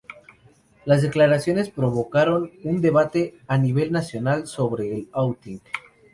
Las 0.83 1.03
declaraciones 1.03 1.69
provocaron 1.69 2.51
un 2.63 2.81
debate 2.81 3.37
a 3.45 3.59
nivel 3.59 3.91
nacional 3.91 4.47
sobre 4.47 4.91
el 4.95 5.07
"outing". 5.11 5.61